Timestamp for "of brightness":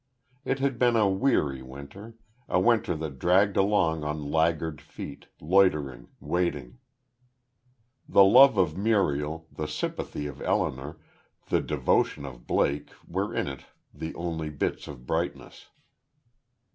14.87-15.69